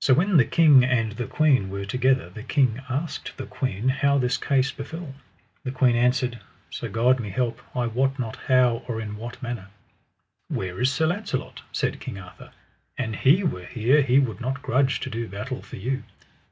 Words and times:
So 0.00 0.14
when 0.14 0.36
the 0.36 0.44
king 0.44 0.84
and 0.84 1.10
the 1.10 1.26
queen 1.26 1.70
were 1.70 1.84
together 1.86 2.30
the 2.30 2.44
king 2.44 2.80
asked 2.88 3.36
the 3.36 3.46
queen 3.46 3.88
how 3.88 4.16
this 4.16 4.36
case 4.36 4.70
befell. 4.70 5.12
The 5.64 5.72
queen 5.72 5.96
answered: 5.96 6.38
So 6.70 6.88
God 6.88 7.18
me 7.18 7.30
help, 7.30 7.60
I 7.74 7.88
wot 7.88 8.16
not 8.16 8.36
how 8.46 8.84
or 8.86 9.00
in 9.00 9.16
what 9.16 9.42
manner. 9.42 9.70
Where 10.46 10.80
is 10.80 10.92
Sir 10.92 11.06
Launcelot? 11.08 11.62
said 11.72 11.98
King 11.98 12.16
Arthur; 12.16 12.52
an 12.96 13.14
he 13.14 13.42
were 13.42 13.66
here 13.66 14.02
he 14.02 14.20
would 14.20 14.40
not 14.40 14.62
grudge 14.62 15.00
to 15.00 15.10
do 15.10 15.26
battle 15.26 15.62
for 15.62 15.78
you. 15.78 16.04